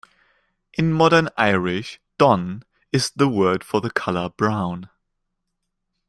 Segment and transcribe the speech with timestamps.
[0.73, 4.89] In modern Irish, "donn" is the word for the colour brown.